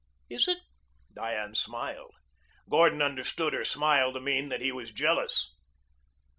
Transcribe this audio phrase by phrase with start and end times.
[0.31, 0.57] "Is it?"
[1.13, 2.15] Diane smiled.
[2.67, 5.53] Gordon understood her smile to mean that he was jealous.